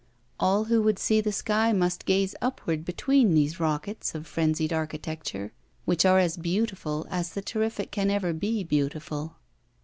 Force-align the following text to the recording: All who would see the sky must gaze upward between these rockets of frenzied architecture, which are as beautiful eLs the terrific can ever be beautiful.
All 0.39 0.63
who 0.63 0.81
would 0.81 0.97
see 0.97 1.21
the 1.21 1.31
sky 1.31 1.73
must 1.73 2.07
gaze 2.07 2.33
upward 2.41 2.83
between 2.83 3.35
these 3.35 3.59
rockets 3.59 4.15
of 4.15 4.25
frenzied 4.25 4.73
architecture, 4.73 5.53
which 5.85 6.07
are 6.07 6.17
as 6.17 6.37
beautiful 6.37 7.05
eLs 7.11 7.31
the 7.35 7.41
terrific 7.43 7.91
can 7.91 8.09
ever 8.09 8.33
be 8.33 8.63
beautiful. 8.63 9.35